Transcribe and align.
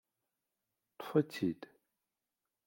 Ṭṭfet-t-id! 0.95 1.61